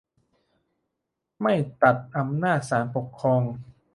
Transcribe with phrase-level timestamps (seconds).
[1.41, 3.43] ไม่ตัดอำนาจศาลปกครอง